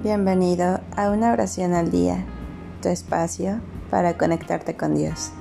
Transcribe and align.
Bienvenido 0.00 0.80
a 0.96 1.10
una 1.10 1.32
oración 1.32 1.74
al 1.74 1.90
día, 1.90 2.24
tu 2.80 2.88
espacio 2.88 3.60
para 3.90 4.16
conectarte 4.16 4.76
con 4.76 4.94
Dios. 4.94 5.32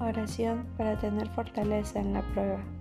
Oración 0.00 0.66
para 0.76 0.98
tener 0.98 1.28
fortaleza 1.28 2.00
en 2.00 2.14
la 2.14 2.22
prueba. 2.32 2.73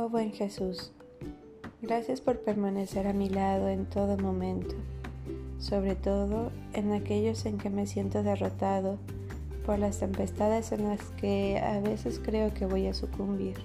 Oh 0.00 0.08
buen 0.08 0.30
Jesús, 0.30 0.92
gracias 1.82 2.20
por 2.20 2.38
permanecer 2.38 3.08
a 3.08 3.12
mi 3.12 3.28
lado 3.28 3.68
en 3.68 3.84
todo 3.84 4.16
momento, 4.16 4.76
sobre 5.58 5.96
todo 5.96 6.52
en 6.72 6.92
aquellos 6.92 7.44
en 7.46 7.58
que 7.58 7.68
me 7.68 7.84
siento 7.84 8.22
derrotado 8.22 8.96
por 9.66 9.80
las 9.80 9.98
tempestades 9.98 10.70
en 10.70 10.84
las 10.84 11.00
que 11.20 11.58
a 11.58 11.80
veces 11.80 12.20
creo 12.22 12.54
que 12.54 12.64
voy 12.64 12.86
a 12.86 12.94
sucumbir. 12.94 13.56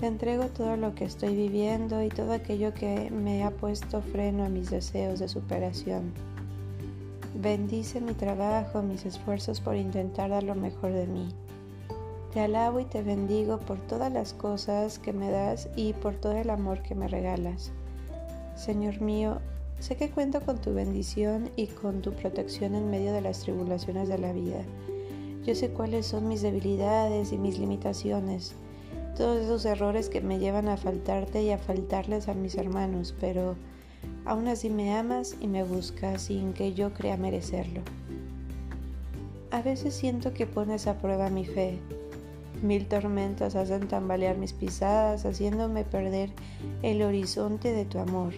Te 0.00 0.08
entrego 0.08 0.46
todo 0.46 0.76
lo 0.76 0.96
que 0.96 1.04
estoy 1.04 1.36
viviendo 1.36 2.02
y 2.02 2.08
todo 2.08 2.32
aquello 2.32 2.74
que 2.74 3.12
me 3.12 3.44
ha 3.44 3.52
puesto 3.52 4.02
freno 4.02 4.44
a 4.44 4.48
mis 4.48 4.68
deseos 4.68 5.20
de 5.20 5.28
superación. 5.28 6.12
Bendice 7.40 8.00
mi 8.00 8.14
trabajo, 8.14 8.82
mis 8.82 9.06
esfuerzos 9.06 9.60
por 9.60 9.76
intentar 9.76 10.30
dar 10.30 10.42
lo 10.42 10.56
mejor 10.56 10.92
de 10.92 11.06
mí. 11.06 11.28
Te 12.34 12.40
alabo 12.40 12.80
y 12.80 12.84
te 12.84 13.00
bendigo 13.00 13.58
por 13.58 13.78
todas 13.78 14.12
las 14.12 14.34
cosas 14.34 14.98
que 14.98 15.12
me 15.12 15.30
das 15.30 15.68
y 15.76 15.92
por 15.92 16.16
todo 16.16 16.32
el 16.32 16.50
amor 16.50 16.82
que 16.82 16.96
me 16.96 17.06
regalas. 17.06 17.70
Señor 18.56 19.00
mío, 19.00 19.38
sé 19.78 19.94
que 19.94 20.10
cuento 20.10 20.40
con 20.40 20.60
tu 20.60 20.74
bendición 20.74 21.48
y 21.54 21.68
con 21.68 22.02
tu 22.02 22.12
protección 22.12 22.74
en 22.74 22.90
medio 22.90 23.12
de 23.12 23.20
las 23.20 23.38
tribulaciones 23.38 24.08
de 24.08 24.18
la 24.18 24.32
vida. 24.32 24.64
Yo 25.44 25.54
sé 25.54 25.70
cuáles 25.70 26.06
son 26.06 26.26
mis 26.26 26.42
debilidades 26.42 27.32
y 27.32 27.38
mis 27.38 27.60
limitaciones, 27.60 28.56
todos 29.16 29.40
esos 29.40 29.64
errores 29.64 30.08
que 30.08 30.20
me 30.20 30.40
llevan 30.40 30.68
a 30.68 30.76
faltarte 30.76 31.40
y 31.40 31.52
a 31.52 31.58
faltarles 31.58 32.26
a 32.26 32.34
mis 32.34 32.56
hermanos, 32.56 33.14
pero 33.20 33.54
aún 34.24 34.48
así 34.48 34.70
me 34.70 34.92
amas 34.96 35.36
y 35.40 35.46
me 35.46 35.62
buscas 35.62 36.22
sin 36.22 36.52
que 36.52 36.74
yo 36.74 36.92
crea 36.94 37.16
merecerlo. 37.16 37.82
A 39.52 39.62
veces 39.62 39.94
siento 39.94 40.34
que 40.34 40.48
pones 40.48 40.88
a 40.88 40.98
prueba 40.98 41.30
mi 41.30 41.44
fe, 41.44 41.78
Mil 42.62 42.86
tormentas 42.86 43.56
hacen 43.56 43.88
tambalear 43.88 44.38
mis 44.38 44.52
pisadas, 44.52 45.24
haciéndome 45.24 45.84
perder 45.84 46.30
el 46.82 47.02
horizonte 47.02 47.72
de 47.72 47.84
tu 47.84 47.98
amor. 47.98 48.32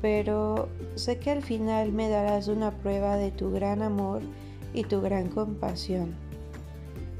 Pero 0.00 0.68
sé 0.94 1.18
que 1.18 1.30
al 1.30 1.42
final 1.42 1.92
me 1.92 2.08
darás 2.08 2.48
una 2.48 2.70
prueba 2.70 3.16
de 3.16 3.30
tu 3.30 3.50
gran 3.50 3.82
amor 3.82 4.22
y 4.72 4.84
tu 4.84 5.00
gran 5.00 5.28
compasión. 5.28 6.14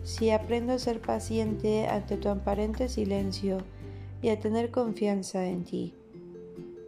Si 0.03 0.31
aprendo 0.31 0.75
a 0.75 0.79
ser 0.79 1.01
paciente 1.01 1.87
ante 1.87 2.17
tu 2.17 2.29
aparente 2.29 2.89
silencio 2.89 3.59
y 4.21 4.29
a 4.29 4.39
tener 4.39 4.71
confianza 4.71 5.47
en 5.47 5.65
ti. 5.65 5.95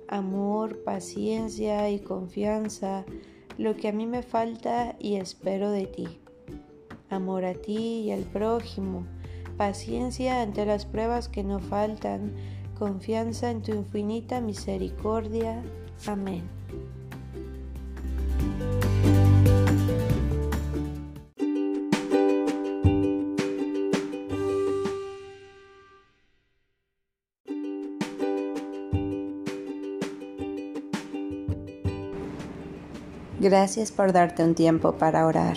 Amor, 0.08 0.82
paciencia 0.84 1.90
y 1.90 2.00
confianza, 2.00 3.04
lo 3.58 3.76
que 3.76 3.88
a 3.88 3.92
mí 3.92 4.06
me 4.06 4.22
falta 4.22 4.96
y 4.98 5.16
espero 5.16 5.70
de 5.70 5.86
ti. 5.86 6.20
Amor 7.08 7.44
a 7.44 7.54
ti 7.54 8.02
y 8.02 8.10
al 8.10 8.22
prójimo, 8.22 9.06
paciencia 9.56 10.42
ante 10.42 10.66
las 10.66 10.84
pruebas 10.84 11.28
que 11.28 11.42
no 11.42 11.58
faltan, 11.60 12.32
confianza 12.78 13.50
en 13.50 13.62
tu 13.62 13.72
infinita 13.72 14.40
misericordia. 14.40 15.62
Amén. 16.06 16.44
Gracias 33.38 33.92
por 33.92 34.12
darte 34.12 34.42
un 34.42 34.54
tiempo 34.54 34.92
para 34.92 35.24
orar. 35.24 35.56